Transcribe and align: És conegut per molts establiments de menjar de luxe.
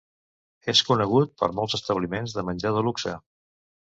És 0.73 0.81
conegut 0.87 1.35
per 1.41 1.49
molts 1.59 1.77
establiments 1.81 2.35
de 2.39 2.45
menjar 2.49 2.73
de 2.79 2.87
luxe. 2.89 3.15